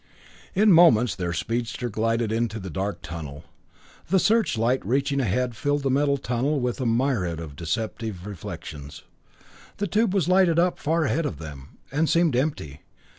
[0.55, 3.43] In moments their speedster glided into the dark tunnel.
[4.09, 9.03] The searchlight reaching ahead filled the metal tunnel with a myriad deceptive reflections.
[9.77, 12.81] The tube was lighted up far ahead of them, and seemed empty.